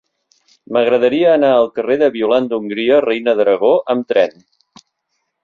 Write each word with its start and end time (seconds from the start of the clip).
M'agradaria 0.77 1.27
anar 1.33 1.51
al 1.57 1.69
carrer 1.75 1.97
de 2.05 2.09
Violant 2.15 2.49
d'Hongria 2.55 2.99
Reina 3.07 3.37
d'Aragó 3.41 3.71
amb 3.97 4.09
tren. 4.15 4.35